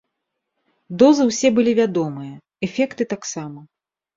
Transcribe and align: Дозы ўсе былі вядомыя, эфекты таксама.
Дозы 1.03 1.27
ўсе 1.29 1.47
былі 1.57 1.75
вядомыя, 1.81 2.33
эфекты 2.69 3.03
таксама. 3.13 3.59